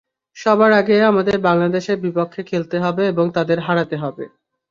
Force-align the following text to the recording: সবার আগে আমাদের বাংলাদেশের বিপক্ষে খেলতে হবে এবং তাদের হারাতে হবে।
সবার 0.37 0.71
আগে 0.79 0.95
আমাদের 1.03 1.37
বাংলাদেশের 1.41 1.97
বিপক্ষে 2.05 2.41
খেলতে 2.43 2.77
হবে 2.79 3.03
এবং 3.07 3.25
তাদের 3.37 3.57
হারাতে 3.59 3.95
হবে। 4.03 4.23